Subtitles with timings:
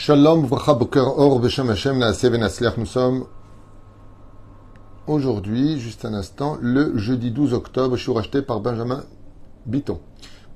[0.00, 1.40] Shalom, Or.
[1.40, 3.26] Nous sommes
[5.08, 7.96] aujourd'hui, juste un instant, le jeudi 12 octobre.
[7.96, 9.02] Je suis racheté par Benjamin
[9.66, 9.98] Biton.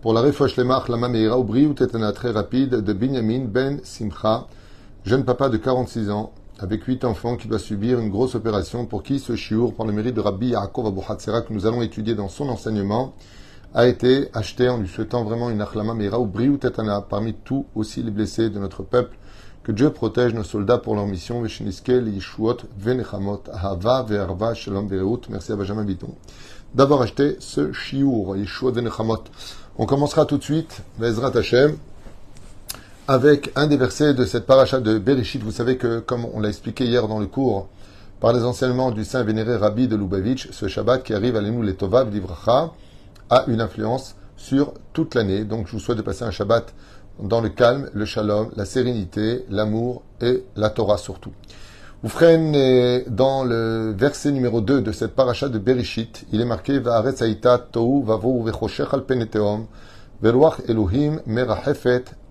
[0.01, 4.47] Pour la Refosh Lemach, la Meira ou Briou, très rapide de Binyamin Ben Simcha,
[5.04, 6.31] jeune papa de 46 ans,
[6.61, 9.93] avec 8 enfants, qui doit subir une grosse opération pour qui ce chiour, par le
[9.93, 13.13] mérite de Rabbi Yaakov Abu que nous allons étudier dans son enseignement,
[13.74, 17.65] a été acheté en lui souhaitant vraiment une achlama meira ou briou tetana parmi tous
[17.74, 19.16] aussi les blessés de notre peuple.
[19.65, 21.41] Que Dieu protège nos soldats pour leur mission.
[25.30, 26.15] Merci à Benjamin Biton
[26.75, 27.61] d'avoir acheté ce
[28.71, 29.23] venechamot.
[29.79, 31.77] On commencera tout de suite, Bezrat Hashem,
[33.07, 35.43] avec un des versets de cette paracha de Bereshit.
[35.43, 37.69] Vous savez que, comme on l'a expliqué hier dans le cours,
[38.21, 41.63] par les enseignements du saint vénéré Rabbi de Lubavitch, ce Shabbat qui arrive à l'Enou
[41.63, 42.73] les Tovav d'Ivracha,
[43.30, 45.45] a une influence sur toute l'année.
[45.45, 46.73] Donc je vous souhaite de passer un Shabbat
[47.19, 51.33] dans le calme, le shalom, la sérénité, l'amour et la Torah surtout.
[52.02, 56.80] Vous ferez dans le verset numéro 2 de cette paracha de Bereshit, il est marqué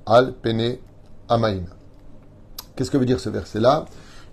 [0.06, 0.78] al pene
[1.28, 1.66] pene.
[2.76, 3.86] Qu'est-ce que veut dire ce verset-là?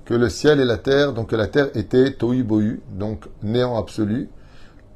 [0.05, 3.77] Que le ciel et la terre, donc que la terre était tohu bohu, donc néant
[3.77, 4.31] absolu,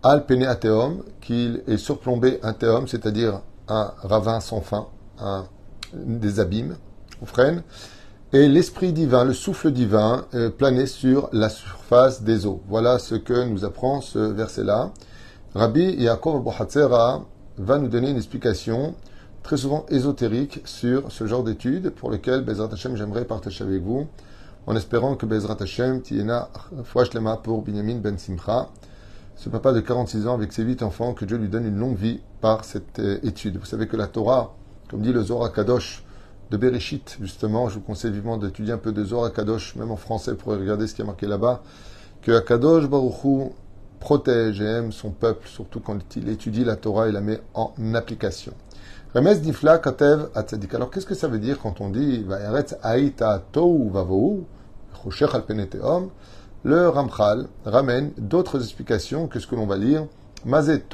[0.02, 4.88] al peneateum, qu'il est surplombé un théum, c'est-à-dire un ravin sans fin,
[5.94, 6.76] des abîmes,
[7.20, 7.62] ou freine,
[8.32, 12.62] et l'esprit divin, le souffle divin, euh, planait sur la surface des eaux.
[12.66, 14.92] Voilà ce que nous apprend ce verset-là.
[15.54, 17.24] Rabbi Yaakov Abu
[17.58, 18.94] va nous donner une explication
[19.42, 24.06] très souvent ésotérique sur ce genre d'études pour lesquelles Bezrat Hashem j'aimerais partager avec vous
[24.66, 26.48] en espérant que Bezrat Hashem tiena
[27.42, 28.70] pour Binyamin Ben Simcha
[29.36, 31.96] ce papa de 46 ans avec ses huit enfants, que Dieu lui donne une longue
[31.96, 33.56] vie par cette euh, étude.
[33.56, 34.54] Vous savez que la Torah,
[34.92, 36.04] comme dit le Zohar Kadosh
[36.50, 39.96] de Bereshit, justement, je vous conseille vivement d'étudier un peu de Zohar Kadosh, même en
[39.96, 41.62] français, pour regarder ce qui est marqué là-bas,
[42.20, 43.54] que Akadosh Baruchou
[44.00, 47.72] protège et aime son peuple, surtout quand il étudie la Torah et la met en
[47.94, 48.52] application.
[49.14, 50.74] Remes Difla Katev Atzadik.
[50.74, 52.26] Alors qu'est-ce que ça veut dire quand on dit
[53.52, 54.44] Tou Vavou,
[55.02, 56.10] Choshech al Peneteom
[56.64, 60.06] le Ramchal ramène d'autres explications que ce que l'on va lire.
[60.44, 60.84] Mazet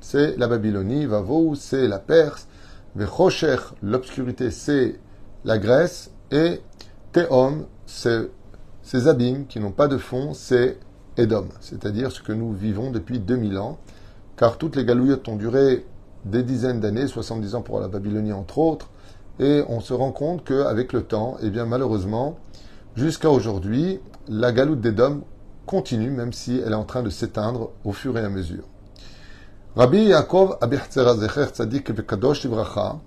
[0.00, 2.48] c'est la Babylonie, Vavou, c'est la Perse,
[2.94, 5.00] Vechosher, l'obscurité, c'est
[5.44, 6.60] la Grèce, et
[7.12, 8.30] Teom, c'est
[8.82, 10.78] ces abîmes qui n'ont pas de fond, c'est
[11.16, 13.78] Edom, c'est-à-dire ce que nous vivons depuis 2000 ans,
[14.36, 15.86] car toutes les galouillottes ont duré
[16.24, 18.90] des dizaines d'années, 70 ans pour la Babylonie entre autres,
[19.38, 22.38] et on se rend compte qu'avec le temps, eh bien malheureusement,
[22.94, 25.22] jusqu'à aujourd'hui, la galoute d'Edom
[25.66, 28.64] continue, même si elle est en train de s'éteindre au fur et à mesure.
[29.74, 30.58] Rabbi Yaakov
[31.16, 32.98] Zecher Tzadik Vekadosh Ivracha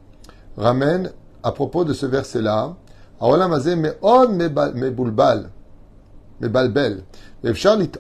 [0.58, 1.12] ramène
[1.44, 2.74] à propos de ce verset-là,
[3.22, 5.52] Me'bulbal,
[6.42, 7.04] Me'balbel,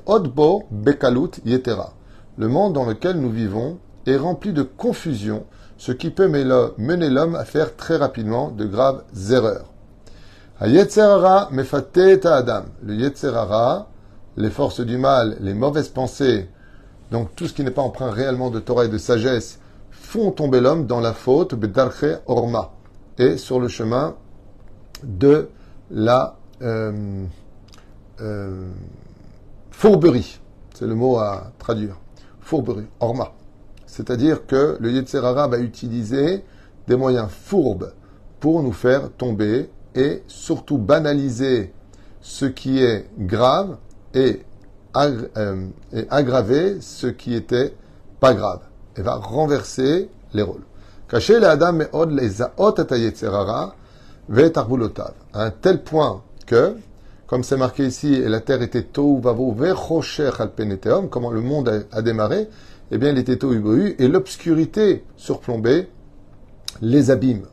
[0.07, 1.93] Odbo Bekalut Yetera.
[2.39, 3.77] Le monde dans lequel nous vivons
[4.07, 5.45] est rempli de confusion,
[5.77, 9.71] ce qui peut mener l'homme à faire très rapidement de graves erreurs.
[10.65, 12.63] Yetzerara mefate adam.
[12.81, 13.89] Le Yetzerara,
[14.37, 16.49] les forces du mal, les mauvaises pensées,
[17.11, 19.59] donc tout ce qui n'est pas empreint réellement de Torah et de sagesse,
[19.91, 22.71] font tomber l'homme dans la faute, bedarche orma,
[23.17, 24.15] et sur le chemin
[25.03, 25.49] de
[25.91, 27.25] la euh,
[28.21, 28.69] euh,
[29.71, 30.39] fourberie.
[30.73, 31.97] C'est le mot à traduire.
[32.41, 33.33] Fourberie, orma.
[33.85, 36.43] C'est-à-dire que le Yetzerara va utiliser
[36.87, 37.93] des moyens fourbes
[38.39, 41.73] pour nous faire tomber et surtout banaliser
[42.21, 43.77] ce qui est grave
[44.13, 44.41] et,
[44.97, 45.67] euh,
[46.09, 47.73] aggraver ce qui était
[48.19, 48.61] pas grave.
[48.97, 50.63] Et va renverser les rôles.
[51.09, 52.51] Cacher les Adam et Od les à
[55.33, 56.75] un tel point que,
[57.27, 61.85] comme c'est marqué ici, et la terre était tohu vavo al peneteum, comment le monde
[61.91, 62.49] a, démarré,
[62.91, 65.89] eh bien, il était tohu et l'obscurité surplombait
[66.81, 67.45] les abîmes.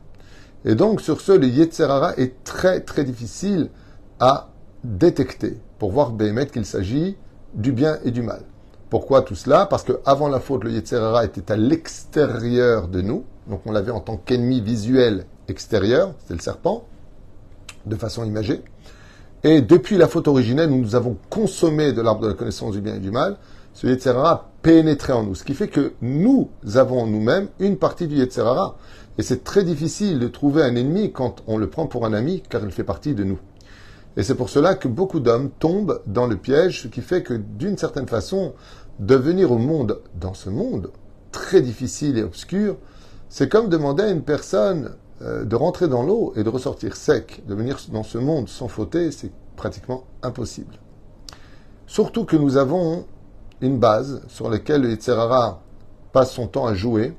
[0.65, 3.69] Et donc, sur ce, le Yetzerara est très très difficile
[4.19, 4.49] à
[4.83, 7.17] détecter pour voir Béhémet qu'il s'agit
[7.53, 8.41] du bien et du mal.
[8.89, 9.65] Pourquoi tout cela?
[9.65, 13.91] Parce que avant la faute, le Yetzerara était à l'extérieur de nous, donc on l'avait
[13.91, 16.85] en tant qu'ennemi visuel extérieur, c'est le serpent,
[17.85, 18.61] de façon imagée.
[19.43, 22.81] Et depuis la faute originelle, nous nous avons consommé de l'arbre de la connaissance du
[22.81, 23.37] bien et du mal,
[23.73, 28.07] ce Yetzerara a pénétré en nous, ce qui fait que nous avons nous-mêmes une partie
[28.07, 28.77] du Yetzerara.
[29.17, 32.43] Et c'est très difficile de trouver un ennemi quand on le prend pour un ami,
[32.47, 33.39] car il fait partie de nous.
[34.15, 37.33] Et c'est pour cela que beaucoup d'hommes tombent dans le piège, ce qui fait que
[37.33, 38.53] d'une certaine façon,
[38.99, 40.91] devenir au monde, dans ce monde
[41.31, 42.77] très difficile et obscur,
[43.29, 47.43] c'est comme demander à une personne euh, de rentrer dans l'eau et de ressortir sec,
[47.47, 50.75] de venir dans ce monde sans fauter, c'est pratiquement impossible.
[51.87, 53.05] Surtout que nous avons
[53.61, 54.97] une base sur laquelle le
[56.11, 57.13] passe son temps à jouer,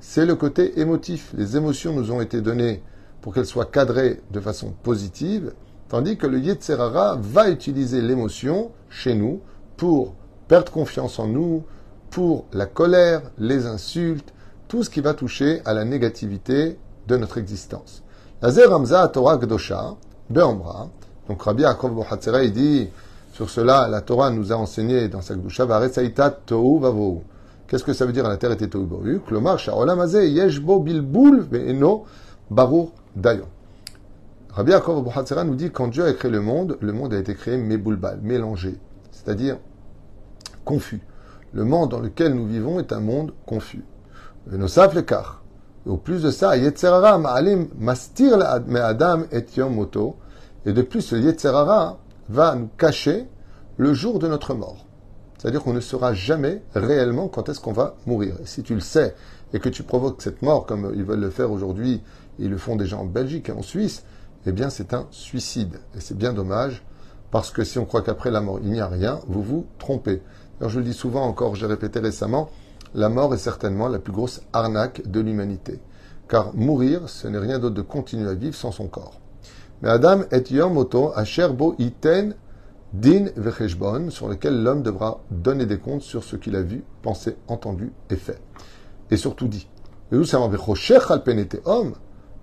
[0.00, 1.32] c'est le côté émotif.
[1.36, 2.82] Les émotions nous ont été données
[3.20, 5.52] pour qu'elles soient cadrées de façon positive,
[5.90, 9.40] tandis que le Yetzerara va utiliser l'émotion chez nous
[9.76, 10.14] pour
[10.46, 11.64] perdre confiance en nous,
[12.10, 14.32] pour la colère, les insultes,
[14.68, 16.78] tout ce qui va toucher à la négativité
[17.08, 18.04] de notre existence.
[18.40, 19.96] Lazer Ramza Torah Gdosha,
[20.30, 20.88] Be'amra,
[21.28, 22.88] donc Rabbi Yaakov Bohatzera, il dit,
[23.32, 27.24] sur cela, la Torah nous a enseigné dans sa Gdosha, Varetzaita Tohu Vavou.
[27.66, 31.48] Qu'est-ce que ça veut dire la terre était Tohu Vavou Klomar, Sha'olam Azeh, Yeshbo Bilboul,
[31.50, 32.04] Ve'eno,
[32.48, 33.46] Barur Dayon.
[34.52, 37.34] Rabbi Yaakov Bohatzera nous dit, quand Dieu a créé le monde, le monde a été
[37.34, 38.78] créé méboulbal, mélangé,
[39.12, 39.58] c'est-à-dire
[40.64, 41.00] confus.
[41.52, 43.84] Le monde dans lequel nous vivons est un monde confus.
[44.50, 45.42] Nos le car.
[45.86, 50.16] Au plus de ça, Yetzerara ma'alim mastir adam et moto.
[50.66, 51.98] Et de plus, le Yetzerara
[52.28, 53.26] va nous cacher
[53.76, 54.86] le jour de notre mort.
[55.38, 58.34] C'est-à-dire qu'on ne saura jamais réellement quand est-ce qu'on va mourir.
[58.42, 59.14] Et si tu le sais
[59.52, 62.02] et que tu provoques cette mort, comme ils veulent le faire aujourd'hui,
[62.38, 64.04] ils le font déjà en Belgique et en Suisse,
[64.46, 65.80] eh bien c'est un suicide.
[65.96, 66.84] Et c'est bien dommage,
[67.30, 70.22] parce que si on croit qu'après la mort, il n'y a rien, vous vous trompez.
[70.60, 72.50] Alors je le dis souvent encore, j'ai répété récemment,
[72.94, 75.80] la mort est certainement la plus grosse arnaque de l'humanité.
[76.28, 79.20] Car mourir, ce n'est rien d'autre de continuer à vivre sans son corps.
[79.82, 82.34] Mais Adam est yomoto asherbo iten
[82.92, 87.36] din vecheshbon, sur lequel l'homme devra donner des comptes sur ce qu'il a vu, pensé,
[87.48, 88.40] entendu et fait.
[89.10, 89.68] Et surtout dit.
[90.12, 91.94] homme,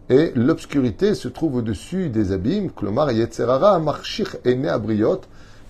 [0.10, 5.22] et l'obscurité se trouve au-dessus des abîmes, klomar yetzerara marchich ene abriot,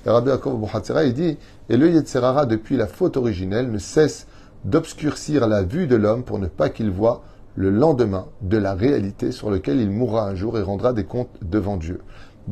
[0.06, 0.69] et Rabbi Yaakov
[1.06, 1.38] il dit,
[1.69, 4.28] et le yetzerara depuis la faute originelle ne cesse
[4.63, 7.24] d'obscurcir la vue de l'homme pour ne pas qu'il voie
[7.56, 11.36] le lendemain de la réalité sur lequel il mourra un jour et rendra des comptes
[11.42, 12.01] devant Dieu.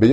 [0.02, 0.12] C'est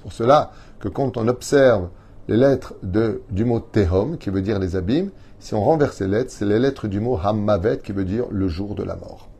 [0.00, 1.88] pour cela que quand on observe
[2.28, 6.08] les lettres de, du mot tehom, qui veut dire les abîmes, si on renverse les
[6.08, 9.30] lettres, c'est les lettres du mot hammavet, qui veut dire le jour de la mort.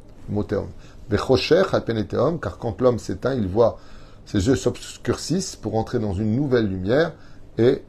[2.43, 3.79] Car quand l'homme s'éteint, il voit
[4.25, 7.13] ses yeux s'obscurcissent pour entrer dans une nouvelle lumière,
[7.59, 7.83] et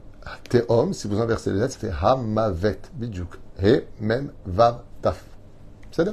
[0.48, 3.28] Tehom, si vous inversez les lettres, ça fait Hamavet, bidjuk.
[3.62, 5.24] Et même Vav Taf.
[5.90, 6.08] C'est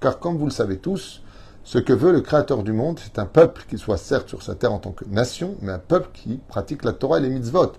[0.00, 1.22] Car comme vous le savez tous,
[1.64, 4.54] ce que veut le Créateur du monde, c'est un peuple qui soit certes sur sa
[4.54, 7.72] terre en tant que nation, mais un peuple qui pratique la Torah et les mitzvot.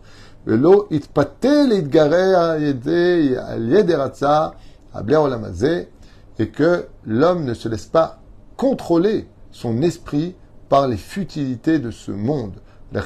[6.40, 8.20] Et que l'homme ne se laisse pas
[8.58, 10.36] contrôler son esprit
[10.70, 12.54] par les futilités de ce monde.
[12.96, 13.00] Et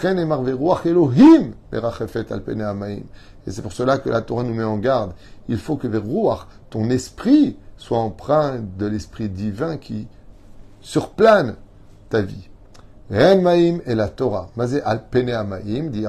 [3.52, 5.14] c'est pour cela que la Torah nous met en garde.
[5.48, 5.88] Il faut que
[6.70, 10.08] ton esprit, soit empreint de l'esprit divin qui
[10.82, 11.56] surplane
[12.10, 12.50] ta vie.
[13.10, 14.50] Et la Torah.
[14.84, 15.04] Al
[15.92, 16.06] dit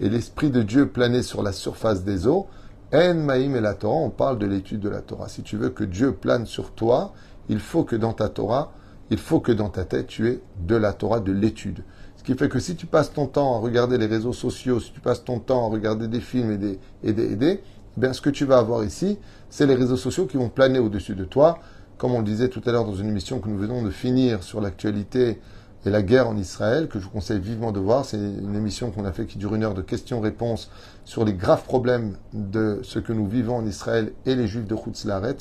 [0.00, 2.46] et l'esprit de Dieu planait sur la surface des eaux.
[2.92, 5.28] En maïm et la Torah, on parle de l'étude de la Torah.
[5.28, 7.12] Si tu veux que Dieu plane sur toi,
[7.48, 8.72] il faut que dans ta Torah,
[9.10, 11.84] il faut que dans ta tête, tu aies de la Torah, de l'étude.
[12.16, 14.92] Ce qui fait que si tu passes ton temps à regarder les réseaux sociaux, si
[14.92, 17.60] tu passes ton temps à regarder des films et des, et des, et des
[17.96, 19.18] eh bien, ce que tu vas avoir ici,
[19.50, 21.58] c'est les réseaux sociaux qui vont planer au-dessus de toi.
[21.96, 24.42] Comme on le disait tout à l'heure dans une émission que nous venons de finir
[24.42, 25.40] sur l'actualité
[25.86, 28.04] et la guerre en Israël, que je vous conseille vivement de voir.
[28.04, 30.70] C'est une émission qu'on a fait qui dure une heure de questions-réponses
[31.04, 34.76] sur les graves problèmes de ce que nous vivons en Israël et les Juifs de
[35.06, 35.36] Laret.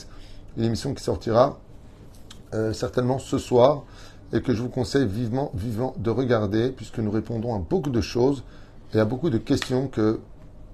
[0.57, 1.59] Une émission qui sortira
[2.53, 3.83] euh, certainement ce soir
[4.33, 8.01] et que je vous conseille vivement, vivement de regarder, puisque nous répondons à beaucoup de
[8.01, 8.43] choses
[8.93, 10.19] et à beaucoup de questions que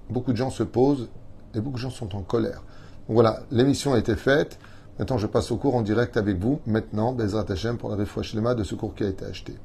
[0.10, 1.10] beaucoup de gens se posent
[1.54, 2.64] et beaucoup de gens sont en colère.
[3.08, 4.58] Donc voilà, l'émission a été faite.
[5.00, 6.60] Maintenant, je passe au cours en direct avec vous.
[6.68, 9.56] Maintenant, Bezrat Hashem pour la refouachlema de ce cours qui a été acheté.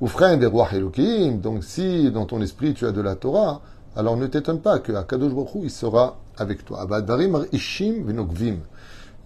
[0.00, 0.08] Ou
[0.38, 3.60] des rois Elohim, donc si dans ton esprit tu as de la Torah,
[3.94, 6.86] alors ne t'étonne pas que Akadosh Baruch il sera avec toi.
[7.52, 8.06] ishim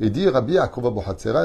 [0.00, 0.92] Et dire Rabbi Akova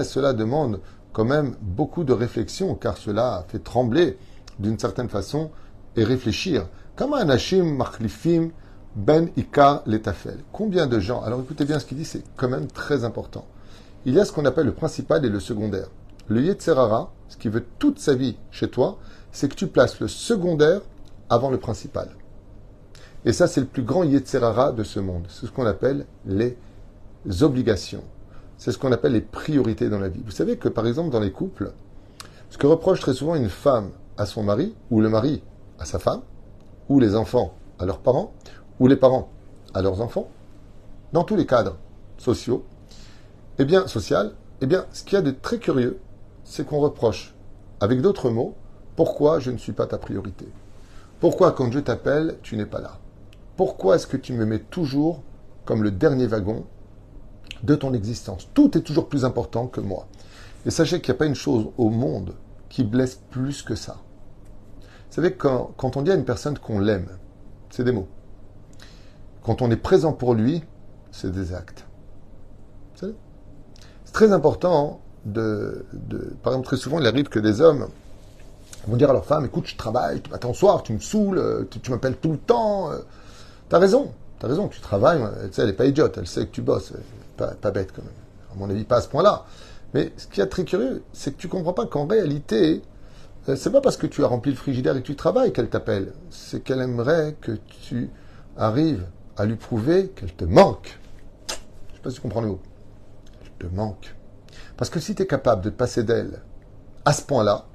[0.02, 0.80] et cela demande
[1.14, 4.18] quand même beaucoup de réflexion, car cela fait trembler
[4.58, 5.52] d'une certaine façon
[5.96, 6.66] et réfléchir.
[6.98, 7.78] Un Hashim
[8.96, 10.40] Ben Ikar Letafel.
[10.52, 13.46] Combien de gens, alors écoutez bien ce qu'il dit, c'est quand même très important.
[14.06, 15.90] Il y a ce qu'on appelle le principal et le secondaire.
[16.30, 18.98] Le Yetzerara, ce qui veut toute sa vie chez toi,
[19.32, 20.82] c'est que tu places le secondaire
[21.30, 22.10] avant le principal.
[23.26, 25.26] Et ça, c'est le plus grand Yetzerara de ce monde.
[25.28, 26.56] C'est ce qu'on appelle les
[27.42, 28.04] obligations.
[28.58, 30.22] C'est ce qu'on appelle les priorités dans la vie.
[30.26, 31.74] Vous savez que, par exemple, dans les couples,
[32.50, 35.44] ce que reproche très souvent une femme à son mari, ou le mari
[35.78, 36.22] à sa femme,
[36.88, 38.34] ou les enfants à leurs parents,
[38.80, 39.30] ou les parents
[39.74, 40.30] à leurs enfants,
[41.12, 41.78] dans tous les cadres,
[42.18, 42.66] sociaux,
[43.62, 46.00] eh bien, social, eh bien, ce qu'il y a de très curieux,
[46.46, 47.36] c'est qu'on reproche,
[47.82, 48.56] avec d'autres mots,
[48.96, 50.48] pourquoi je ne suis pas ta priorité.
[51.20, 53.00] Pourquoi, quand je t'appelle, tu n'es pas là?
[53.58, 55.22] Pourquoi est-ce que tu me mets toujours
[55.66, 56.66] comme le dernier wagon
[57.64, 58.48] de ton existence?
[58.54, 60.08] Tout est toujours plus important que moi.
[60.66, 62.36] Et sachez qu'il n'y a pas une chose au monde
[62.70, 63.98] qui blesse plus que ça.
[64.80, 67.10] Vous savez, quand, quand on dit à une personne qu'on l'aime,
[67.70, 68.08] c'est des mots.
[69.44, 70.64] Quand on est présent pour lui,
[71.12, 71.89] c'est des actes.
[74.20, 75.86] Très important de,
[76.44, 77.88] Par exemple, très souvent, il arrive que des hommes
[78.86, 81.90] vont dire à leur femme Écoute, je travaille, tu m'attends soir, tu me saoules, tu,
[81.90, 82.92] m'appelles tout le temps.
[82.92, 82.98] Euh,
[83.70, 85.22] t'as raison, t'as raison, tu travailles.
[85.42, 86.92] Elle, elle n'est pas idiote, elle sait que tu bosses.
[87.38, 88.12] Pas, pas bête, quand même.
[88.52, 89.46] À mon avis, pas à ce point-là.
[89.94, 92.82] Mais ce qui est très curieux, c'est que tu comprends pas qu'en réalité,
[93.48, 95.70] euh, c'est pas parce que tu as rempli le frigidaire et que tu travailles qu'elle
[95.70, 96.12] t'appelle.
[96.30, 98.10] C'est qu'elle aimerait que tu
[98.58, 99.06] arrives
[99.38, 101.00] à lui prouver qu'elle te manque.
[101.48, 102.60] Je sais pas si tu comprends le mot.
[103.60, 104.16] Te manque.
[104.78, 106.42] Parce que si tu es capable de passer d'elle
[107.06, 107.66] à ce point-là,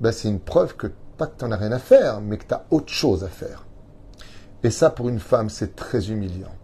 [0.00, 2.46] ben c'est une preuve que pas que tu n'en as rien à faire, mais que
[2.46, 3.64] tu as autre chose à faire.
[4.62, 6.54] Et ça, pour une femme, c'est très humiliant.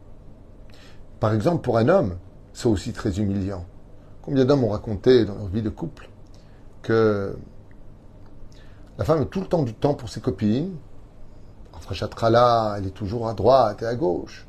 [1.20, 2.18] Par exemple, pour un homme,
[2.52, 3.64] c'est aussi très humiliant.
[4.22, 6.08] Combien d'hommes ont raconté dans leur vie de couple
[6.82, 7.36] que
[8.98, 10.76] la femme a tout le temps du temps pour ses copines.
[11.72, 14.46] Entre chatrala, elle est toujours à droite et à gauche.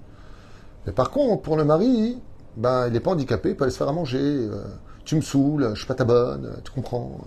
[0.86, 2.22] Mais par contre, pour le mari,
[2.58, 4.20] ben, il n'est pas handicapé, il peut aller se faire à manger.
[4.20, 4.64] Euh,
[5.06, 7.20] tu me saoules, je suis pas ta bonne, tu comprends.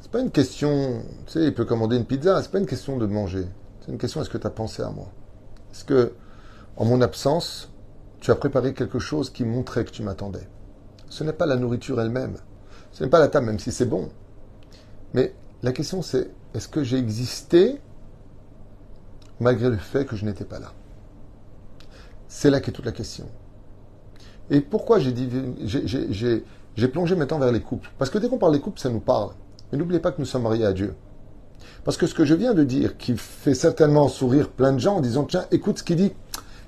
[0.00, 2.96] C'est pas une question, tu sais, il peut commander une pizza, c'est pas une question
[2.96, 3.46] de manger.
[3.80, 5.08] C'est une question, est-ce que tu as pensé à moi?
[5.72, 6.12] Est-ce que,
[6.76, 7.70] en mon absence,
[8.20, 10.48] tu as préparé quelque chose qui montrait que tu m'attendais?
[11.08, 12.36] Ce n'est pas la nourriture elle-même.
[12.92, 14.08] Ce n'est pas la table, même si c'est bon.
[15.14, 17.80] Mais la question c'est, est-ce que j'ai existé
[19.40, 20.72] malgré le fait que je n'étais pas là?
[22.28, 23.26] C'est là qu'est toute la question.
[24.50, 27.90] Et pourquoi j'ai plongé maintenant vers les couples?
[27.98, 29.30] Parce que dès qu'on parle des couples, ça nous parle.
[29.70, 30.94] Mais n'oubliez pas que nous sommes mariés à Dieu.
[31.84, 34.96] Parce que ce que je viens de dire, qui fait certainement sourire plein de gens
[34.96, 36.12] en disant, tiens, écoute ce qu'il dit,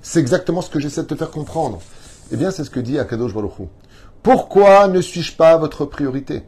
[0.01, 1.79] c'est exactement ce que j'essaie de te faire comprendre.
[2.31, 3.53] Eh bien, c'est ce que dit Akadosh Baruch
[4.23, 6.43] pourquoi ne suis-je pas votre priorité?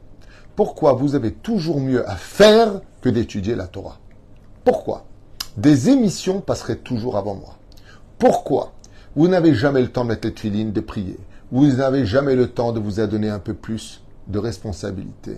[0.56, 3.98] Pourquoi vous avez toujours mieux à faire que d'étudier la Torah?
[4.63, 5.06] Pourquoi?
[5.58, 7.58] Des émissions passeraient toujours avant moi.
[8.20, 8.73] Pourquoi?
[9.15, 11.20] Vous n'avez jamais le temps de mettre les tuilines, de prier.
[11.51, 15.38] Vous n'avez jamais le temps de vous adonner un peu plus de responsabilité.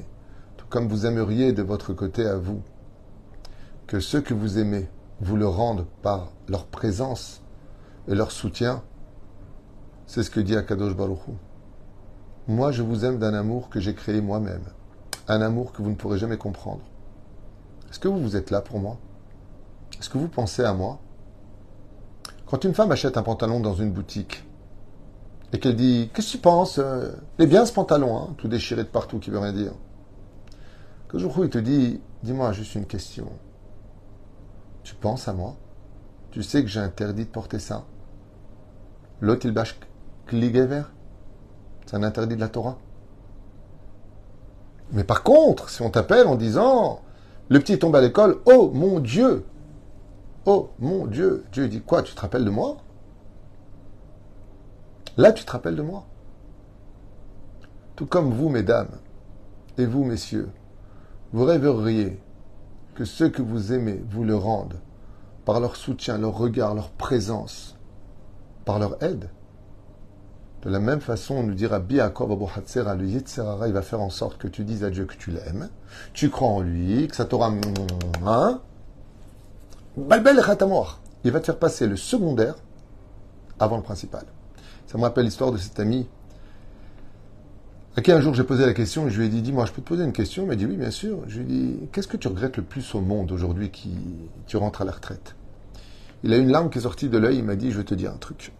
[0.57, 2.61] Tout comme vous aimeriez de votre côté à vous
[3.87, 4.87] que ceux que vous aimez
[5.19, 7.41] vous le rendent par leur présence
[8.07, 8.81] et leur soutien.
[10.07, 11.19] C'est ce que dit Akadosh Baruch
[12.47, 14.61] moi, je vous aime d'un amour que j'ai créé moi-même.
[15.27, 16.81] Un amour que vous ne pourrez jamais comprendre.
[17.89, 18.99] Est-ce que vous, vous êtes là pour moi?
[19.99, 20.99] Est-ce que vous pensez à moi?
[22.47, 24.43] Quand une femme achète un pantalon dans une boutique
[25.51, 26.79] et qu'elle dit Qu'est-ce que tu penses
[27.39, 29.71] Il est bien ce pantalon, hein, tout déchiré de partout, qui veut rien dire.
[31.07, 33.29] Que il te dit Dis-moi juste une question.
[34.83, 35.55] Tu penses à moi?
[36.31, 37.85] Tu sais que j'ai interdit de porter ça
[39.21, 39.79] L'autre, il bâche
[40.31, 40.91] vert
[41.85, 42.77] c'est un interdit de la Torah.
[44.91, 47.01] Mais par contre, si on t'appelle en disant
[47.49, 49.45] le petit tombe à l'école, oh mon Dieu,
[50.45, 52.77] oh mon Dieu, Dieu dit quoi Tu te rappelles de moi?
[55.17, 56.05] Là, tu te rappelles de moi?
[57.95, 58.89] Tout comme vous, mesdames,
[59.77, 60.49] et vous, messieurs,
[61.31, 62.21] vous rêveriez
[62.95, 64.79] que ceux que vous aimez vous le rendent
[65.45, 67.77] par leur soutien, leur regard, leur présence,
[68.65, 69.29] par leur aide?
[70.63, 74.01] De la même façon, on nous dira Biakov Abu Hatzera, le Yitzhara, il va faire
[74.01, 75.69] en sorte que tu dises à Dieu que tu l'aimes,
[76.13, 77.53] tu crois en lui, que ça t'aura.
[78.25, 78.61] Hein?
[79.97, 80.99] Balbel mort.
[81.23, 82.55] Il va te faire passer le secondaire
[83.59, 84.25] avant le principal.
[84.87, 86.07] Ça me rappelle l'histoire de cet ami
[87.97, 89.81] à qui un jour j'ai posé la question, je lui ai dit, dis-moi, je peux
[89.81, 90.43] te poser une question?
[90.43, 91.19] Il m'a dit, oui, bien sûr.
[91.27, 93.95] Je lui ai dit, qu'est-ce que tu regrettes le plus au monde aujourd'hui qui
[94.47, 95.35] tu rentres à la retraite?
[96.23, 97.95] Il a une larme qui est sortie de l'œil, il m'a dit, je vais te
[97.95, 98.51] dire un truc.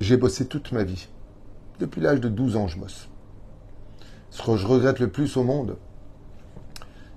[0.00, 1.06] J'ai bossé toute ma vie.
[1.78, 3.08] Depuis l'âge de 12 ans, je bosse.
[4.30, 5.76] Ce que je regrette le plus au monde,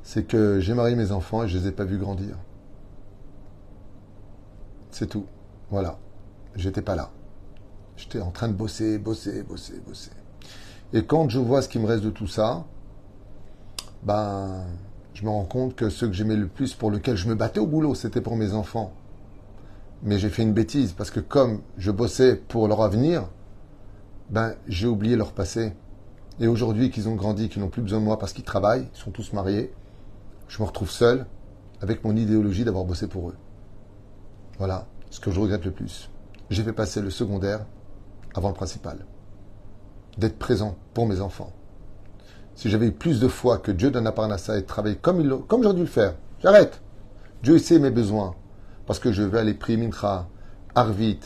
[0.04, 2.36] c'est que j'ai marié mes enfants et je ne les ai pas vus grandir.
[4.98, 5.26] C'est tout.
[5.70, 6.00] Voilà.
[6.56, 7.12] J'étais pas là.
[7.98, 10.12] J'étais en train de bosser, bosser, bosser, bosser.
[10.94, 12.66] Et quand je vois ce qui me reste de tout ça,
[14.04, 14.66] ben,
[15.14, 17.60] je me rends compte que ce que j'aimais le plus, pour lequel je me battais
[17.60, 18.94] au boulot, c'était pour mes enfants
[20.04, 23.28] mais j'ai fait une bêtise parce que comme je bossais pour leur avenir,
[24.30, 25.74] ben j'ai oublié leur passé.
[26.40, 28.98] Et aujourd'hui qu'ils ont grandi, qu'ils n'ont plus besoin de moi parce qu'ils travaillent, ils
[29.00, 29.74] sont tous mariés,
[30.48, 31.26] je me retrouve seul
[31.82, 33.36] avec mon idéologie d'avoir bossé pour eux.
[34.58, 36.10] Voilà ce que je regrette le plus.
[36.50, 37.66] J'ai fait passer le secondaire
[38.34, 39.06] avant le principal.
[40.18, 41.54] D'être présent pour mes enfants.
[42.56, 45.30] Si j'avais eu plus de foi que Dieu donne à Parnassa et travailler comme, il,
[45.48, 46.82] comme j'aurais dû le faire, j'arrête.
[47.44, 48.36] Dieu sait mes besoins.
[48.88, 50.28] Parce que je vais aller prier Mintra,
[50.74, 51.20] Arvit,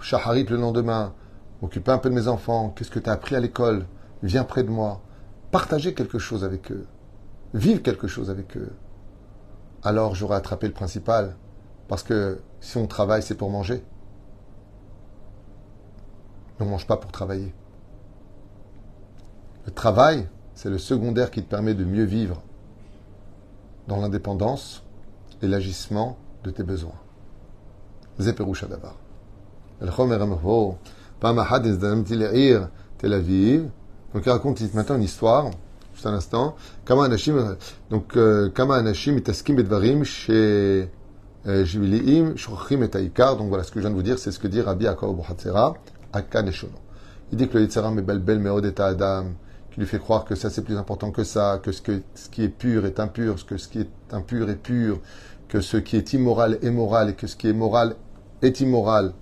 [0.00, 1.12] Shaharit le lendemain,
[1.60, 2.70] m'occuper un peu de mes enfants.
[2.70, 3.84] Qu'est-ce que tu as appris à l'école?
[4.22, 5.02] Viens près de moi.
[5.50, 6.86] Partager quelque chose avec eux.
[7.52, 8.72] Vivre quelque chose avec eux.
[9.82, 11.36] Alors j'aurai attrapé le principal.
[11.88, 13.82] Parce que si on travaille, c'est pour manger.
[16.60, 17.54] On ne mange pas pour travailler.
[19.66, 22.42] Le travail, c'est le secondaire qui te permet de mieux vivre
[23.86, 24.82] dans l'indépendance
[25.40, 26.98] et l'agissement de tes besoins.
[28.18, 28.98] Zeperoucha d'abord.
[32.98, 33.70] Tel Aviv.
[34.12, 35.50] Donc il raconte maintenant une histoire,
[35.94, 36.56] juste un instant.
[36.84, 37.56] Kama anashim,
[37.90, 40.90] donc euh, Kama anashim itaskim bedvarim chez
[41.46, 43.36] Jiviliim shrochim et aikar.
[43.36, 45.14] Donc voilà ce que je viens de vous dire, c'est ce que dit Rabbi Akor
[45.14, 45.74] Bohatzera
[46.12, 46.74] Akaneshono.
[47.30, 49.26] Il dit que le Yitzhara bel bel meod et Adam,
[49.70, 52.28] qui lui fait croire que ça c'est plus important que ça, que ce, que ce
[52.28, 55.00] qui est pur est impur, que ce qui est impur est pur,
[55.48, 57.96] que ce qui est immoral est moral et que ce qui est moral
[58.42, 59.12] est immoral.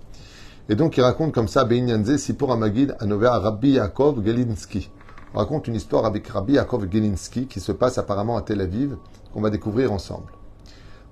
[0.69, 4.89] Et donc il raconte comme ça, Beinyanze, Sipur Amagid, Anover Rabbi Yaakov Gelinsky.
[5.33, 8.97] On raconte une histoire avec Rabbi Yaakov Gelinsky qui se passe apparemment à Tel Aviv,
[9.33, 10.31] qu'on va découvrir ensemble.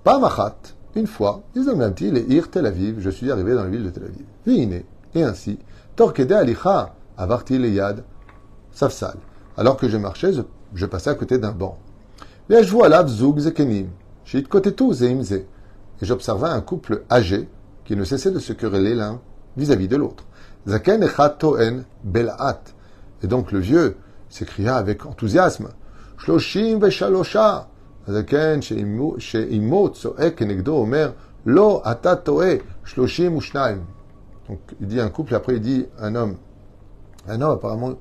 [0.03, 0.55] Pamachat,
[0.95, 3.89] une fois, ils même dit, Ir Tel Aviv, je suis arrivé dans la ville de
[3.89, 4.25] Tel Aviv.
[4.45, 4.83] Vine,
[5.13, 5.59] et ainsi,
[5.95, 8.03] Torkede Alicha, Avarti Leyad,
[8.71, 9.17] Safsal.
[9.57, 10.31] Alors que je marchais,
[10.73, 11.77] je passais à côté d'un banc.
[12.49, 12.63] Et
[16.01, 17.49] j'observais un couple âgé
[17.85, 19.21] qui ne cessait de se quereller l'un
[19.55, 20.25] vis-à-vis de l'autre.
[20.67, 22.61] Zaken echat toen belat.
[23.21, 23.97] Et donc le vieux
[24.29, 25.69] s'écria avec enthousiasme.
[26.17, 26.79] Shloshim.
[34.47, 36.35] Donc il dit un couple, après il dit un homme.
[37.27, 37.93] Un homme apparemment,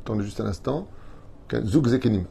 [0.00, 0.86] attendez juste un instant.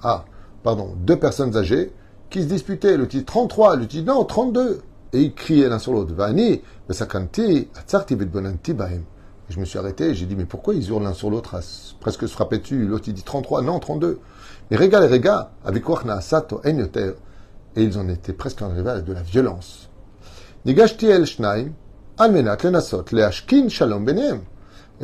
[0.04, 0.26] Ah,
[0.64, 1.92] pardon, deux personnes âgées
[2.30, 2.98] qui se disputaient.
[2.98, 4.82] Le dit 33, le dit non, 32
[5.14, 6.14] et ils criaient l'un sur l'autre.
[6.14, 6.62] Vani,
[9.50, 11.60] je me suis arrêté, j'ai dit, mais pourquoi ils hurlent l'un sur l'autre,
[12.00, 12.86] presque se frapper dessus?
[12.86, 14.20] L'autre, il dit 33, non, 32.
[14.72, 15.84] Mais regarde, les Rega, avec
[16.22, 19.90] Sato Et ils en étaient presque arrivés à de la violence.
[20.66, 20.74] Et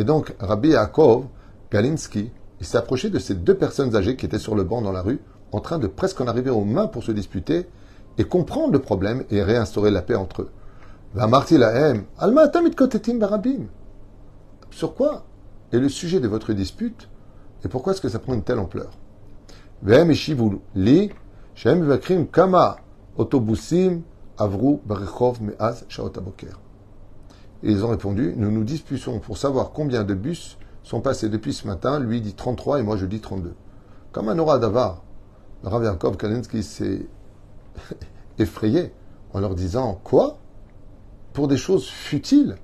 [0.05, 1.25] donc, Rabbi Yaakov
[1.69, 4.93] Galinsky, il s'est approché de ces deux personnes âgées qui étaient sur le banc dans
[4.93, 5.19] la rue,
[5.51, 7.67] en train de presque en arriver aux mains pour se disputer,
[8.17, 10.49] et comprendre le problème et réinstaurer la paix entre eux.
[11.17, 12.47] alma
[13.15, 13.65] barabim.
[14.71, 15.25] Sur quoi
[15.73, 17.09] est le sujet de votre dispute
[17.65, 18.91] et pourquoi est-ce que ça prend une telle ampleur?
[27.63, 31.53] Et ils ont répondu, nous nous disputons pour savoir combien de bus sont passés depuis
[31.53, 31.99] ce matin.
[31.99, 33.53] Lui dit 33 et moi je dis 32.
[34.11, 35.03] Comme un aura d'avar.
[35.63, 37.07] Rav Yaakov Kalensky s'est
[38.39, 38.93] effrayés
[39.33, 40.37] en leur disant Quoi?
[41.33, 42.55] Pour des choses futiles?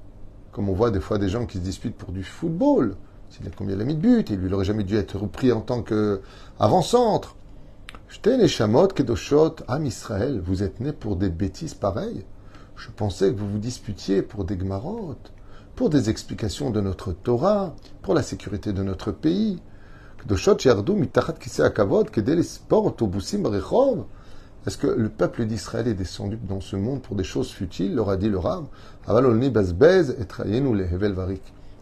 [0.52, 2.96] Comme on voit des fois des gens qui se disputent pour du football.
[3.42, 5.62] A combien il a mis de but, il lui aurait jamais dû être repris en
[5.62, 7.36] tant qu'avant-centre.
[8.08, 12.26] J'étais les chamottes, kedoshot, Am Israël, vous êtes nés pour des bêtises pareilles.
[12.76, 15.34] Je pensais que vous vous disputiez pour des gmarotes,
[15.76, 19.60] pour des explications de notre Torah, pour la sécurité de notre pays.
[24.66, 28.10] Est-ce que le peuple d'Israël est descendu dans ce monde pour des choses futiles leur
[28.10, 28.66] a dit le Rav.
[29.10, 29.24] et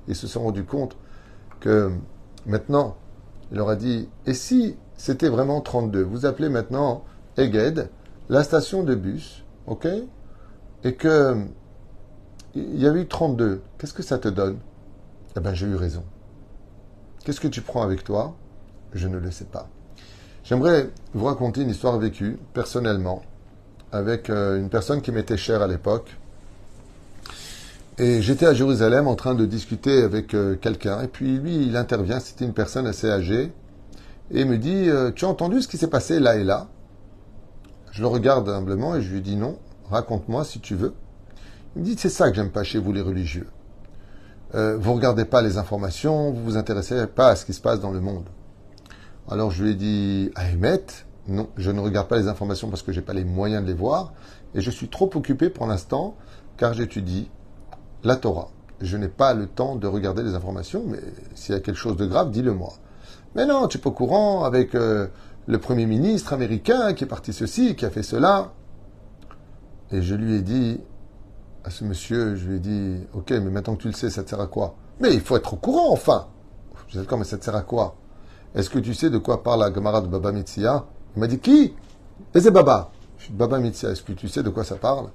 [0.08, 0.96] Ils se sont rendus compte
[1.62, 1.92] que
[2.46, 2.98] maintenant,
[3.52, 7.06] il leur a dit Et si c'était vraiment 32 Vous appelez maintenant
[7.38, 7.90] Eged,
[8.28, 9.88] la station de bus, ok
[10.84, 11.46] Et que
[12.54, 13.62] il y a eu 32.
[13.78, 14.58] Qu'est-ce que ça te donne?
[15.38, 16.04] Eh bien, j'ai eu raison.
[17.24, 18.36] Qu'est-ce que tu prends avec toi?
[18.94, 19.70] Je ne le sais pas.
[20.44, 23.22] J'aimerais vous raconter une histoire vécue personnellement
[23.92, 26.18] avec euh, une personne qui m'était chère à l'époque.
[28.02, 31.04] Et j'étais à Jérusalem en train de discuter avec euh, quelqu'un.
[31.04, 33.54] Et puis lui, il intervient, c'était une personne assez âgée.
[34.32, 36.68] Et me dit, euh, tu as entendu ce qui s'est passé là et là?
[37.92, 39.60] Je le regarde humblement et je lui dis, non,
[39.92, 40.96] raconte-moi si tu veux.
[41.76, 43.48] Il me dit, c'est ça que j'aime pas chez vous les religieux.
[44.56, 47.92] vous regardez pas les informations, vous vous intéressez pas à ce qui se passe dans
[47.92, 48.26] le monde.
[49.30, 50.86] Alors je lui ai dit, Ahmet,
[51.28, 53.68] non, je ne regarde pas les informations parce que je n'ai pas les moyens de
[53.68, 54.12] les voir.
[54.56, 56.16] Et je suis trop occupé pour l'instant
[56.58, 57.30] car j'étudie
[58.04, 58.50] la Torah.
[58.82, 61.00] Je n'ai pas le temps de regarder les informations, mais
[61.36, 62.74] s'il y a quelque chose de grave, dis-le-moi.
[63.36, 65.08] Mais non, tu n'es pas au courant avec euh,
[65.48, 68.54] le Premier ministre américain qui est parti ceci, qui a fait cela.
[69.92, 70.80] Et je lui ai dit
[71.64, 74.24] à ce monsieur, je lui ai dit, ok, mais maintenant que tu le sais, ça
[74.24, 74.76] te sert à quoi?
[75.00, 76.28] Mais il faut être au courant, enfin.
[76.88, 77.96] Je dis, mais ça te sert à quoi?
[78.56, 80.86] Est-ce que tu sais de quoi parle la Gemara de Baba Mitzia
[81.16, 81.74] Il m'a dit, qui?
[82.34, 82.92] Et c'est Baba.
[83.30, 85.10] Baba Mitzia, est-ce que tu sais de quoi ça parle?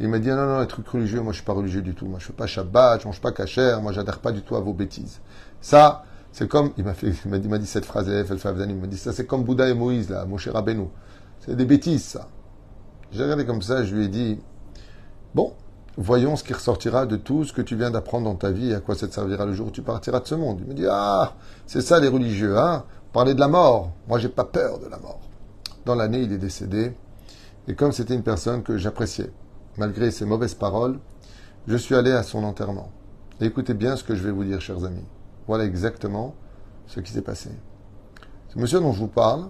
[0.00, 2.06] Il m'a dit, non, non, les trucs religieux, moi je suis pas religieux du tout.
[2.06, 4.60] Moi je fais pas Shabbat, je mange pas kasher, moi j'adhère pas du tout à
[4.60, 5.20] vos bêtises.
[5.60, 9.12] Ça, c'est comme, il m'a fait, il m'a dit cette phrase, il m'a dit, ça
[9.12, 10.88] c'est comme Bouddha et Moïse, là, Moshe Rabbeinu.
[11.40, 12.28] C'est des bêtises, ça.
[13.10, 14.38] J'ai regardé comme ça, je lui ai dit,
[15.34, 15.54] bon,
[15.96, 18.74] voyons ce qui ressortira de tout ce que tu viens d'apprendre dans ta vie et
[18.74, 20.58] à quoi ça te servira le jour où tu partiras de ce monde.
[20.60, 21.34] Il me dit, ah,
[21.66, 23.92] c'est ça les religieux, hein Parler de la mort.
[24.06, 25.20] Moi, j'ai pas peur de la mort.
[25.86, 26.92] Dans l'année, il est décédé.
[27.66, 29.30] Et comme c'était une personne que j'appréciais,
[29.78, 30.98] malgré ses mauvaises paroles,
[31.66, 32.90] je suis allé à son enterrement.
[33.40, 35.04] Écoutez bien ce que je vais vous dire, chers amis.
[35.46, 36.34] Voilà exactement
[36.86, 37.50] ce qui s'est passé.
[38.48, 39.48] Ce monsieur dont je vous parle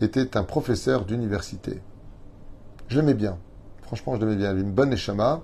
[0.00, 1.82] était un professeur d'université.
[2.88, 3.38] Je l'aimais bien.
[3.82, 4.46] Franchement, je l'aimais bien.
[4.46, 5.42] Il avait une bonne neshama,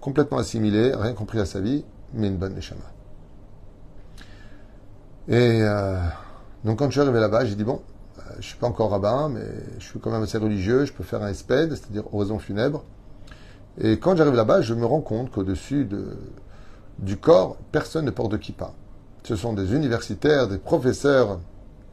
[0.00, 2.84] complètement assimilé, rien compris à sa vie, mais une bonne neshama.
[5.28, 5.98] Et euh,
[6.64, 7.80] donc, quand je suis arrivé là-bas, j'ai dit bon,
[8.18, 9.46] euh, je suis pas encore rabbin, mais
[9.78, 12.84] je suis quand même assez religieux, je peux faire un espède, c'est-à-dire oraison funèbre.
[13.80, 16.16] Et quand j'arrive là-bas, je me rends compte qu'au-dessus de,
[16.98, 18.72] du corps, personne ne porte de kippa.
[19.22, 21.38] Ce sont des universitaires, des professeurs,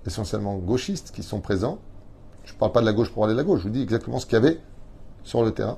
[0.05, 1.79] essentiellement gauchistes, qui sont présents.
[2.43, 3.81] Je ne parle pas de la gauche pour aller de la gauche, je vous dis
[3.81, 4.59] exactement ce qu'il y avait
[5.23, 5.77] sur le terrain.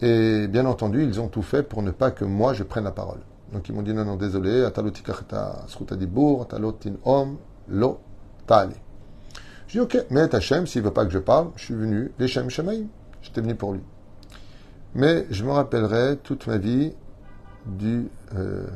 [0.00, 2.90] Et bien entendu, ils ont tout fait pour ne pas que moi je prenne la
[2.90, 3.20] parole.
[3.52, 4.66] Donc ils m'ont dit non, non, désolé,
[7.04, 7.36] om,
[7.68, 8.00] lo,
[8.46, 8.74] tali.
[9.66, 12.12] Je dis ok, mais Hachem, s'il ne veut pas que je parle, je suis venu,
[12.18, 12.86] les Shem Shemaim,
[13.22, 13.80] j'étais venu pour lui.
[14.94, 16.92] Mais je me rappellerai toute ma vie
[17.66, 18.66] du, euh,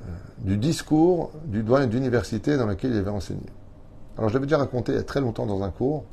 [0.00, 0.04] euh,
[0.38, 3.46] du discours du doyen d'université dans lequel il avait enseigné.
[4.16, 6.04] Alors je l'avais déjà raconté il y a très longtemps dans un cours,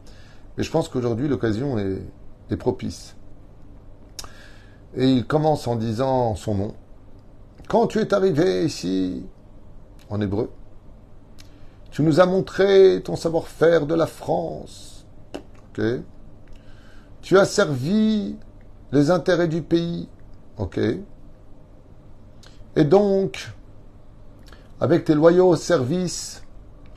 [0.57, 2.01] mais je pense qu'aujourd'hui l'occasion est,
[2.57, 3.15] propice.
[4.97, 6.73] Et il commence en disant son nom.
[7.69, 9.25] Quand tu es arrivé ici,
[10.09, 10.51] en hébreu,
[11.91, 15.05] tu nous as montré ton savoir-faire de la France.
[17.21, 18.35] Tu as servi
[18.91, 20.09] les intérêts du pays.
[20.57, 20.79] Ok.
[22.75, 23.51] Et donc,
[24.79, 26.43] avec tes loyaux services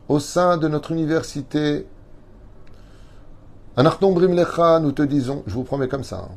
[0.08, 1.86] au sein de notre université,
[3.76, 6.28] Anachnombrim Lecha, nous te disons, je vous promets comme ça.
[6.30, 6.36] Hein.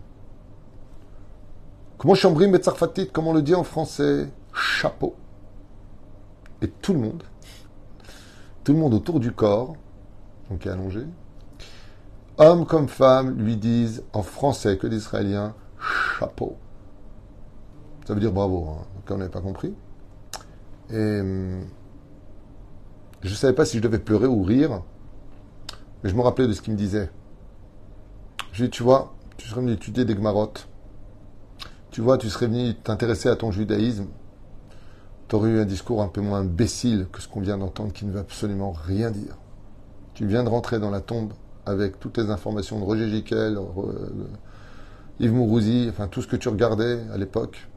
[1.97, 5.15] Comment et comme on le dit en français, chapeau.
[6.61, 7.23] Et tout le monde,
[8.63, 9.75] tout le monde autour du corps,
[10.49, 11.01] donc est allongé,
[12.37, 15.55] homme comme femme, lui disent en français que l'israélien,
[16.19, 16.57] chapeau.
[18.05, 18.85] Ça veut dire bravo, hein.
[19.09, 19.73] on n'avait pas compris.
[20.89, 21.65] Et hum,
[23.21, 24.81] je ne savais pas si je devais pleurer ou rire,
[26.03, 27.09] mais je me rappelais de ce qu'il me disait.
[28.51, 30.67] Je lui ai dit, tu vois, tu serais venu étudier des Gmarottes.
[31.91, 34.07] Tu vois, tu serais venu t'intéresser à ton judaïsme.
[35.27, 38.05] Tu aurais eu un discours un peu moins imbécile que ce qu'on vient d'entendre qui
[38.05, 39.35] ne veut absolument rien dire.
[40.13, 41.33] Tu viens de rentrer dans la tombe
[41.67, 43.59] avec toutes les informations de Roger Giquel,
[45.19, 47.67] Yves Mourouzi, enfin tout ce que tu regardais à l'époque.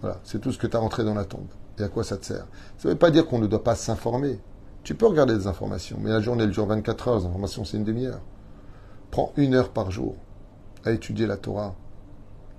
[0.00, 1.46] Voilà, c'est tout ce que tu as rentré dans la tombe.
[1.78, 2.46] Et à quoi ça te sert?
[2.76, 4.40] Ça ne veut pas dire qu'on ne doit pas s'informer.
[4.82, 7.76] Tu peux regarder des informations, mais la journée, le jour 24 heures, les informations, c'est
[7.76, 8.20] une demi-heure.
[9.10, 10.16] Prends une heure par jour
[10.84, 11.74] à étudier la Torah.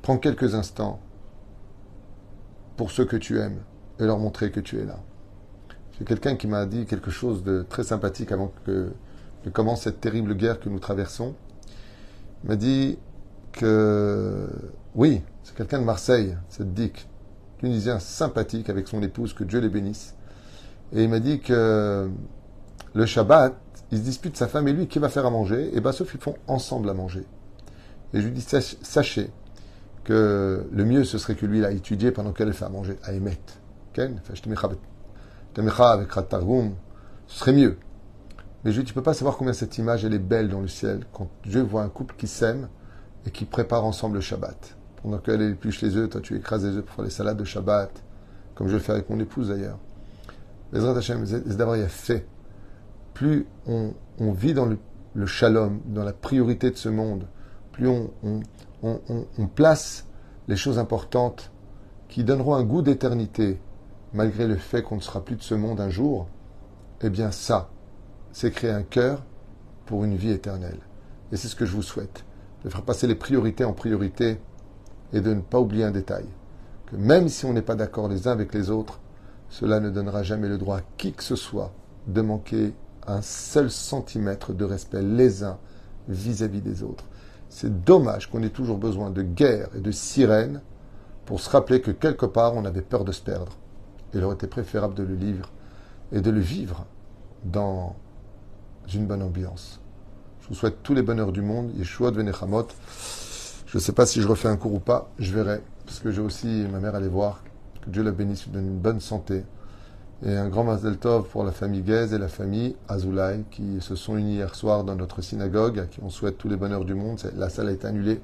[0.01, 0.99] Prends quelques instants
[2.77, 3.59] pour ceux que tu aimes
[3.99, 4.99] et leur montrer que tu es là.
[5.97, 8.91] J'ai quelqu'un qui m'a dit quelque chose de très sympathique avant que,
[9.49, 11.35] commence cette terrible guerre que nous traversons.
[12.43, 12.97] Il m'a dit
[13.51, 14.47] que,
[14.95, 17.07] oui, c'est quelqu'un de Marseille, c'est Dick,
[17.59, 20.15] tunisien sympathique avec son épouse, que Dieu les bénisse.
[20.93, 22.09] Et il m'a dit que
[22.93, 23.55] le Shabbat,
[23.91, 26.13] il se dispute sa femme et lui qui va faire à manger, et bien sauf
[26.13, 27.25] ils font ensemble à manger.
[28.13, 29.29] Et je lui dis, sachez
[30.03, 32.97] que le mieux ce serait que lui il a étudié pendant qu'elle fait à manger,
[33.03, 33.11] à
[35.93, 36.09] avec
[37.27, 37.77] ce serait mieux.
[38.65, 41.05] Lui dis, tu peux pas savoir combien cette image elle est belle dans le ciel
[41.13, 42.67] quand Dieu voit un couple qui s'aime
[43.27, 44.75] et qui prépare ensemble le Shabbat.
[45.03, 47.43] Pendant qu'elle épluche les œufs, toi tu écrases les œufs pour faire les salades de
[47.43, 47.91] Shabbat,
[48.55, 49.77] comme je le fais avec mon épouse d'ailleurs.
[50.73, 52.25] Les Hashem, d'abord il a fait
[53.13, 53.93] plus on,
[54.31, 57.27] vit dans le, shalom, dans la priorité de ce monde,
[57.71, 58.09] plus on,
[58.81, 60.07] on, place
[60.47, 61.51] les choses importantes
[62.09, 63.59] qui donneront un goût d'éternité,
[64.13, 66.27] malgré le fait qu'on ne sera plus de ce monde un jour,
[67.01, 67.69] eh bien ça,
[68.35, 69.23] c'est créer un cœur
[69.85, 70.79] pour une vie éternelle.
[71.31, 72.25] Et c'est ce que je vous souhaite,
[72.65, 74.41] de faire passer les priorités en priorité
[75.13, 76.25] et de ne pas oublier un détail,
[76.87, 78.99] que même si on n'est pas d'accord les uns avec les autres,
[79.47, 81.71] cela ne donnera jamais le droit à qui que ce soit
[82.07, 82.73] de manquer
[83.07, 85.57] un seul centimètre de respect les uns
[86.09, 87.05] vis-à-vis des autres.
[87.47, 90.59] C'est dommage qu'on ait toujours besoin de guerre et de sirènes
[91.25, 93.53] pour se rappeler que quelque part on avait peur de se perdre.
[94.13, 95.53] Il aurait été préférable de le lire
[96.11, 96.85] et de le vivre
[97.45, 97.95] dans
[98.93, 99.79] une bonne ambiance.
[100.41, 101.71] Je vous souhaite tous les bonheurs du monde.
[101.75, 102.67] Yeshua de Venechamot.
[103.65, 105.61] Je ne sais pas si je refais un cours ou pas, je verrai.
[105.85, 107.43] Parce que j'ai aussi ma mère allait voir.
[107.81, 109.43] Que Dieu la bénisse, lui donne une bonne santé.
[110.25, 114.17] Et un grand Mazel pour la famille Gez et la famille Azoulay qui se sont
[114.17, 117.19] unis hier soir dans notre synagogue, à qui on souhaite tous les bonheurs du monde.
[117.35, 118.21] La salle a été annulée.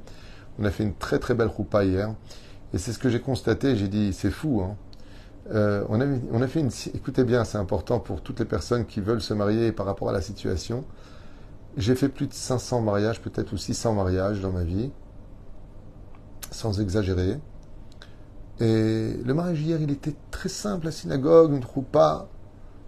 [0.57, 2.13] On a fait une très très belle roupa hier.
[2.73, 3.75] Et c'est ce que j'ai constaté.
[3.75, 4.61] J'ai dit, c'est fou.
[4.61, 4.75] Hein.
[5.49, 5.99] Euh, on,
[6.41, 6.69] a, fait une.
[6.93, 10.13] Écoutez bien, c'est important pour toutes les personnes qui veulent se marier par rapport à
[10.13, 10.85] la situation.
[11.77, 14.91] J'ai fait plus de 500 mariages, peut-être ou 600 mariages dans ma vie,
[16.51, 17.39] sans exagérer.
[18.59, 22.27] Et le mariage hier, il était très simple, la synagogue, une roupa,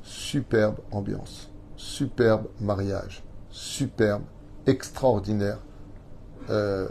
[0.04, 4.24] superbe ambiance, superbe mariage, superbe,
[4.68, 5.58] extraordinaire.
[6.50, 6.88] Euh,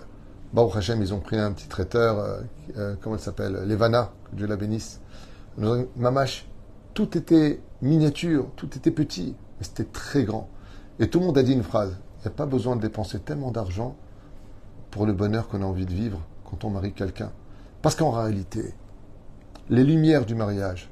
[0.53, 2.41] Baruch Hashem, ils ont pris un petit traiteur, euh,
[2.77, 3.53] euh, comment il s'appelle?
[3.67, 5.01] Levana, que Dieu la bénisse.
[5.59, 6.47] Mamache,
[6.95, 10.49] tout était miniature, tout était petit, mais c'était très grand.
[10.99, 13.19] Et tout le monde a dit une phrase il n'y a pas besoin de dépenser
[13.19, 13.97] tellement d'argent
[14.93, 17.33] pour le bonheur qu'on a envie de vivre quand on marie quelqu'un.
[17.83, 18.75] Parce qu'en réalité,
[19.69, 20.89] les lumières du mariage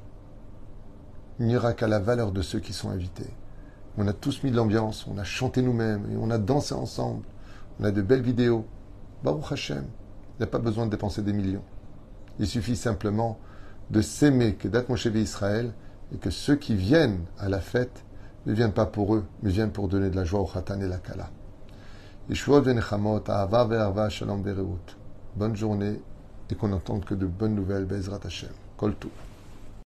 [1.39, 3.29] n'ira qu'à la valeur de ceux qui sont invités.
[3.97, 7.23] On a tous mis de l'ambiance, on a chanté nous-mêmes et on a dansé ensemble.
[7.79, 8.65] On a de belles vidéos.
[9.23, 11.63] Baruch Hashem, il n'y a pas besoin de dépenser des millions.
[12.39, 13.39] Il suffit simplement
[13.91, 15.73] de s'aimer que d'être Moshe Israël
[16.13, 18.05] et que ceux qui viennent à la fête
[18.45, 20.87] ne viennent pas pour eux, mais viennent pour donner de la joie au Khatan et
[20.87, 21.29] la Kala.
[25.35, 26.01] Bonne journée
[26.49, 27.85] et qu'on n'entende que de bonnes nouvelles.
[27.85, 28.49] Bezrat Hashem.
[28.77, 28.95] Kol